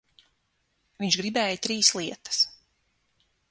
Viņš 1.03 1.17
gribēja 1.19 1.61
trīs 1.67 1.93
lietas. 1.99 2.43